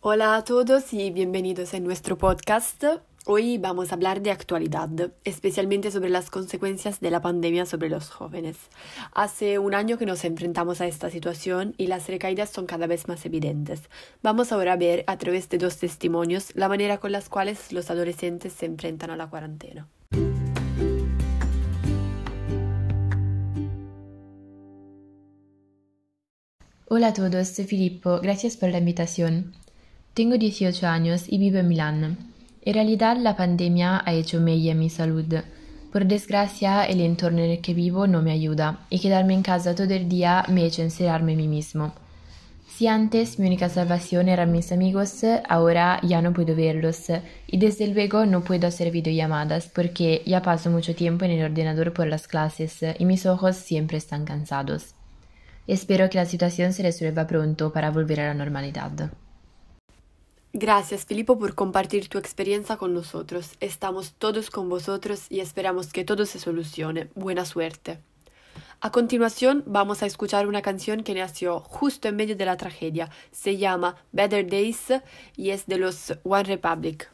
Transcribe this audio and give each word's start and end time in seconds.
Hola 0.00 0.36
a 0.36 0.44
todos 0.44 0.92
y 0.92 1.10
bienvenidos 1.10 1.74
a 1.74 1.80
nuestro 1.80 2.16
podcast. 2.16 2.84
Hoy 3.26 3.58
vamos 3.58 3.90
a 3.90 3.96
hablar 3.96 4.22
de 4.22 4.30
actualidad, 4.30 4.88
especialmente 5.24 5.90
sobre 5.90 6.08
las 6.08 6.30
consecuencias 6.30 7.00
de 7.00 7.10
la 7.10 7.20
pandemia 7.20 7.66
sobre 7.66 7.88
los 7.88 8.08
jóvenes. 8.08 8.58
Hace 9.12 9.58
un 9.58 9.74
año 9.74 9.98
que 9.98 10.06
nos 10.06 10.24
enfrentamos 10.24 10.80
a 10.80 10.86
esta 10.86 11.10
situación 11.10 11.74
y 11.78 11.88
las 11.88 12.06
recaídas 12.06 12.48
son 12.48 12.66
cada 12.66 12.86
vez 12.86 13.08
más 13.08 13.26
evidentes. 13.26 13.90
Vamos 14.22 14.52
ahora 14.52 14.74
a 14.74 14.76
ver 14.76 15.02
a 15.08 15.18
través 15.18 15.48
de 15.48 15.58
dos 15.58 15.78
testimonios 15.78 16.54
la 16.54 16.68
manera 16.68 16.98
con 16.98 17.10
las 17.10 17.28
cuales 17.28 17.72
los 17.72 17.90
adolescentes 17.90 18.52
se 18.52 18.66
enfrentan 18.66 19.10
a 19.10 19.16
la 19.16 19.28
cuarentena. 19.28 19.88
Hola 26.86 27.08
a 27.08 27.12
todos, 27.14 27.50
Filippo, 27.50 28.20
gracias 28.20 28.56
por 28.56 28.68
la 28.70 28.78
invitación. 28.78 29.54
Tengo 30.18 30.36
18 30.36 30.84
años 30.88 31.26
y 31.28 31.38
vivo 31.38 31.58
en 31.58 31.68
Milán. 31.68 32.18
En 32.62 32.74
realidad 32.74 33.16
la 33.18 33.36
pandemia 33.36 34.02
ha 34.04 34.12
hecho 34.12 34.40
mella 34.40 34.74
mi 34.74 34.90
salud. 34.90 35.32
Por 35.92 36.06
desgracia 36.06 36.82
el 36.86 37.00
entorno 37.02 37.38
en 37.38 37.50
el 37.52 37.60
que 37.60 37.72
vivo 37.72 38.08
no 38.08 38.20
me 38.20 38.32
ayuda 38.32 38.80
y 38.90 38.98
quedarme 38.98 39.34
en 39.34 39.42
casa 39.42 39.76
todo 39.76 39.94
el 39.94 40.08
día 40.08 40.44
me 40.48 40.62
ha 40.62 40.64
hecho 40.64 40.82
encerrarme 40.82 41.34
a 41.34 41.36
mí 41.36 41.46
mismo. 41.46 41.92
Si 42.66 42.88
antes 42.88 43.38
mi 43.38 43.46
única 43.46 43.68
salvación 43.68 44.28
eran 44.28 44.50
mis 44.50 44.72
amigos, 44.72 45.22
ahora 45.48 46.00
ya 46.02 46.20
no 46.20 46.32
puedo 46.32 46.56
verlos 46.56 47.12
y 47.46 47.58
desde 47.58 47.86
luego 47.86 48.26
no 48.26 48.42
puedo 48.42 48.66
hacer 48.66 48.90
videollamadas 48.90 49.70
porque 49.72 50.24
ya 50.26 50.42
paso 50.42 50.68
mucho 50.68 50.96
tiempo 50.96 51.26
en 51.26 51.30
el 51.30 51.44
ordenador 51.44 51.92
por 51.92 52.08
las 52.08 52.26
clases 52.26 52.80
y 52.98 53.04
mis 53.04 53.24
ojos 53.24 53.54
siempre 53.54 53.98
están 53.98 54.24
cansados. 54.24 54.96
Espero 55.68 56.10
que 56.10 56.18
la 56.18 56.26
situación 56.26 56.72
se 56.72 56.82
resuelva 56.82 57.28
pronto 57.28 57.72
para 57.72 57.92
volver 57.92 58.18
a 58.18 58.26
la 58.26 58.34
normalidad. 58.34 59.12
Gracias, 60.60 61.06
Filippo, 61.06 61.38
por 61.38 61.54
compartir 61.54 62.08
tu 62.08 62.18
experiencia 62.18 62.76
con 62.76 62.92
nosotros. 62.92 63.52
Estamos 63.60 64.14
todos 64.14 64.50
con 64.50 64.68
vosotros 64.68 65.26
y 65.30 65.38
esperamos 65.38 65.92
que 65.92 66.04
todo 66.04 66.26
se 66.26 66.40
solucione. 66.40 67.10
Buena 67.14 67.44
suerte. 67.44 68.00
A 68.80 68.90
continuación, 68.90 69.62
vamos 69.66 70.02
a 70.02 70.06
escuchar 70.06 70.48
una 70.48 70.60
canción 70.60 71.04
que 71.04 71.14
nació 71.14 71.60
justo 71.60 72.08
en 72.08 72.16
medio 72.16 72.34
de 72.34 72.44
la 72.44 72.56
tragedia. 72.56 73.08
Se 73.30 73.56
llama 73.56 73.98
Better 74.10 74.50
Days 74.50 74.94
y 75.36 75.50
es 75.50 75.68
de 75.68 75.78
los 75.78 76.14
One 76.24 76.42
Republic. 76.42 77.08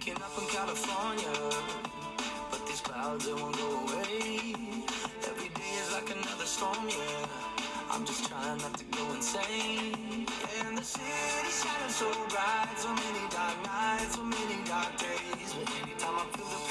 Waking 0.00 0.22
up 0.22 0.38
in 0.38 0.46
California, 0.46 1.50
but 2.50 2.66
these 2.66 2.80
clouds 2.80 3.26
they 3.26 3.34
won't 3.34 3.54
go 3.54 3.68
away. 3.84 4.54
Every 5.28 5.48
day 5.48 5.72
is 5.76 5.92
like 5.92 6.08
another 6.08 6.46
storm, 6.46 6.88
yeah. 6.88 7.26
I'm 7.90 8.06
just 8.06 8.24
trying 8.24 8.56
not 8.58 8.78
to 8.78 8.84
go 8.96 9.12
insane. 9.12 10.26
And 10.64 10.78
the 10.78 10.82
city 10.82 11.52
shining 11.52 11.90
so 11.90 12.10
bright, 12.30 12.72
so 12.78 12.88
many 12.94 13.28
dark 13.28 13.56
nights, 13.66 14.14
so 14.16 14.24
many 14.24 14.64
dark 14.64 14.96
days. 14.96 15.52
But 15.52 15.68
anytime 15.82 16.16
I 16.16 16.24
feel 16.32 16.48
the 16.48 16.69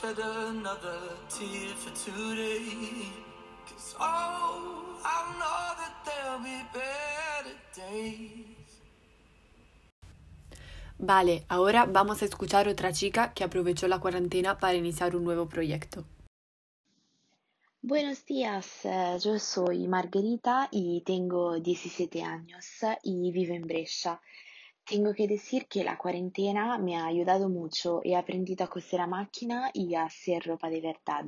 Shed 0.00 0.18
another 0.20 1.00
tear 1.28 1.74
for 1.74 1.90
today. 1.90 3.10
Cause 3.66 3.96
oh, 3.98 4.94
I 5.04 5.18
know 5.40 5.74
that 5.80 5.94
there'll 6.04 6.38
be 6.38 6.62
better 6.72 7.56
days. 7.74 8.80
Vale, 10.98 11.44
ahora 11.48 11.86
vamos 11.86 12.22
a 12.22 12.26
escuchar 12.26 12.68
otra 12.68 12.92
chica 12.92 13.32
que 13.34 13.42
aprovechó 13.42 13.88
la 13.88 13.98
cuarentena 13.98 14.58
para 14.58 14.74
iniciar 14.74 15.16
un 15.16 15.24
nuevo 15.24 15.48
proyecto. 15.48 16.04
Buenos 17.82 18.24
días, 18.24 18.84
eh, 18.84 19.18
yo 19.20 19.40
soy 19.40 19.88
Margarita 19.88 20.68
y 20.70 21.02
tengo 21.04 21.58
17 21.58 22.22
años 22.22 22.66
y 23.02 23.32
vivo 23.32 23.54
en 23.54 23.62
Brescia. 23.62 24.20
Tengo 24.88 25.12
que 25.12 25.28
decir 25.28 25.66
que 25.66 25.84
la 25.84 25.98
cuarentena 25.98 26.78
me 26.78 26.96
ha 26.96 27.04
ayudado 27.04 27.50
mucho. 27.50 28.00
He 28.02 28.16
aprendido 28.16 28.64
a 28.64 28.70
coser 28.70 29.02
a 29.02 29.06
máquina 29.06 29.70
y 29.74 29.94
a 29.94 30.04
hacer 30.04 30.42
ropa 30.46 30.70
de 30.70 30.80
verdad. 30.80 31.26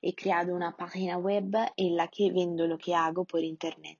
He 0.00 0.14
creado 0.14 0.54
una 0.54 0.76
página 0.76 1.18
web 1.18 1.52
en 1.76 1.96
la 1.96 2.06
que 2.06 2.30
vendo 2.30 2.68
lo 2.68 2.78
que 2.78 2.94
hago 2.94 3.24
por 3.24 3.42
internet. 3.42 3.98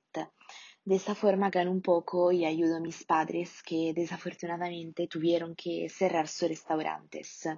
De 0.85 0.95
esta 0.95 1.13
forma 1.13 1.49
gano 1.49 1.71
un 1.71 1.81
poco 1.81 2.31
y 2.31 2.45
ayudo 2.45 2.77
a 2.77 2.79
mis 2.79 3.03
padres 3.03 3.61
que 3.63 3.91
desafortunadamente 3.93 5.07
tuvieron 5.07 5.55
que 5.55 5.89
cerrar 5.89 6.29
sus 6.29 6.47
restaurantes. 6.47 7.49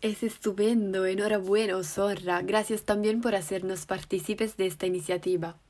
Es 0.00 0.22
estupendo, 0.22 1.04
enhorabuena, 1.04 1.82
Zorra. 1.84 2.40
Gracias 2.40 2.84
también 2.84 3.20
por 3.20 3.34
hacernos 3.34 3.84
partícipes 3.84 4.56
de 4.56 4.66
esta 4.66 4.86
iniciativa. 4.86 5.60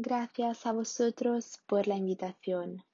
Gracias 0.00 0.64
a 0.64 0.70
vosotros 0.70 1.58
por 1.66 1.88
la 1.88 1.96
invitación. 1.96 2.84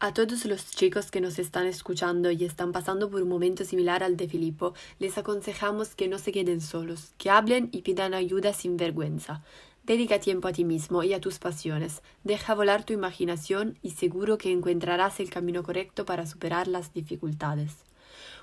A 0.00 0.12
todos 0.12 0.44
los 0.44 0.70
chicos 0.72 1.10
que 1.10 1.22
nos 1.22 1.38
están 1.38 1.66
escuchando 1.66 2.30
y 2.30 2.44
están 2.44 2.72
pasando 2.72 3.10
por 3.10 3.22
un 3.22 3.28
momento 3.30 3.64
similar 3.64 4.02
al 4.02 4.18
de 4.18 4.28
Filippo, 4.28 4.74
les 4.98 5.16
aconsejamos 5.16 5.94
que 5.94 6.08
no 6.08 6.18
se 6.18 6.30
queden 6.30 6.60
solos, 6.60 7.14
que 7.16 7.30
hablen 7.30 7.70
y 7.72 7.80
pidan 7.80 8.12
ayuda 8.12 8.52
sin 8.52 8.76
vergüenza. 8.76 9.42
Dedica 9.82 10.20
tiempo 10.20 10.48
a 10.48 10.52
ti 10.52 10.64
mismo 10.64 11.02
y 11.04 11.14
a 11.14 11.22
tus 11.22 11.38
pasiones, 11.38 12.02
deja 12.22 12.54
volar 12.54 12.84
tu 12.84 12.92
imaginación 12.92 13.78
y 13.80 13.92
seguro 13.92 14.36
que 14.36 14.52
encontrarás 14.52 15.20
el 15.20 15.30
camino 15.30 15.62
correcto 15.62 16.04
para 16.04 16.26
superar 16.26 16.68
las 16.68 16.92
dificultades. 16.92 17.93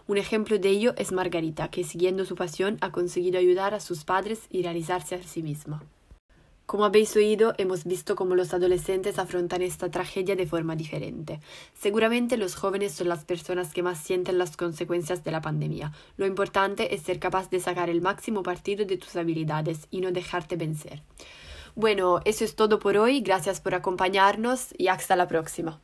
Un 0.07 0.17
ejemplo 0.17 0.57
de 0.57 0.69
ello 0.69 0.93
es 0.97 1.11
Margarita, 1.11 1.69
que 1.69 1.83
siguiendo 1.83 2.25
su 2.25 2.35
pasión 2.35 2.77
ha 2.81 2.91
conseguido 2.91 3.39
ayudar 3.39 3.73
a 3.73 3.79
sus 3.79 4.03
padres 4.03 4.41
y 4.49 4.63
realizarse 4.63 5.15
a 5.15 5.23
sí 5.23 5.43
misma. 5.43 5.83
Como 6.71 6.85
habéis 6.85 7.13
oído, 7.17 7.53
hemos 7.57 7.83
visto 7.83 8.15
cómo 8.15 8.33
los 8.33 8.53
adolescentes 8.53 9.19
afrontan 9.19 9.61
esta 9.61 9.91
tragedia 9.91 10.37
de 10.37 10.47
forma 10.47 10.77
diferente. 10.77 11.41
Seguramente 11.73 12.37
los 12.37 12.55
jóvenes 12.55 12.93
son 12.93 13.09
las 13.09 13.25
personas 13.25 13.73
que 13.73 13.83
más 13.83 13.97
sienten 13.97 14.37
las 14.37 14.55
consecuencias 14.55 15.21
de 15.25 15.31
la 15.31 15.41
pandemia. 15.41 15.91
Lo 16.15 16.25
importante 16.25 16.95
es 16.95 17.01
ser 17.01 17.19
capaz 17.19 17.49
de 17.49 17.59
sacar 17.59 17.89
el 17.89 18.01
máximo 18.01 18.41
partido 18.41 18.85
de 18.85 18.95
tus 18.95 19.17
habilidades 19.17 19.87
y 19.91 19.99
no 19.99 20.13
dejarte 20.13 20.55
vencer. 20.55 21.03
Bueno, 21.75 22.21
eso 22.23 22.45
es 22.45 22.55
todo 22.55 22.79
por 22.79 22.95
hoy. 22.95 23.19
Gracias 23.19 23.59
por 23.59 23.75
acompañarnos 23.75 24.69
y 24.77 24.87
hasta 24.87 25.17
la 25.17 25.27
próxima. 25.27 25.81